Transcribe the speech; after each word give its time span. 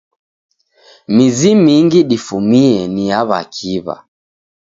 Mizi 1.13 1.53
mingi 1.65 1.99
difumie 2.09 2.79
ni 2.93 3.03
ya 3.11 3.19
w'akiw'a. 3.29 3.95